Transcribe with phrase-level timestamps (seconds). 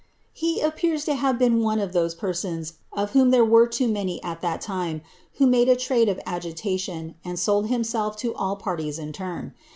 [0.33, 4.19] He appears to have been one of ose persons, of whom there were too many
[4.23, 8.97] at that time, who made a ide of agitation, and sold himself to all parties
[8.97, 9.53] in turn.